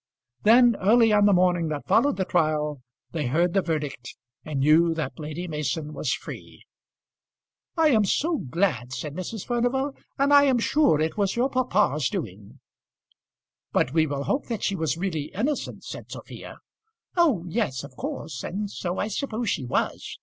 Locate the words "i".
7.77-7.89, 10.33-10.45, 18.97-19.07